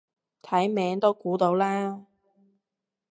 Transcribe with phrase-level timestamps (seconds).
[0.41, 2.07] 睇名都估到啦